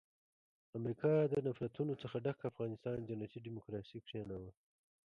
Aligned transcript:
امریکا 0.77 1.13
د 1.33 1.33
نفرتونو 1.47 1.93
څخه 2.01 2.17
ډک 2.25 2.39
افغانستان 2.51 2.97
جنتي 3.09 3.37
ډیموکراسي 3.45 3.97
کښېناوه. 4.05 4.51